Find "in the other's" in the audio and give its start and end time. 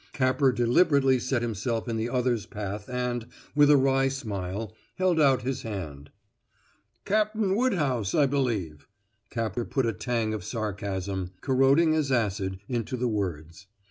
1.87-2.47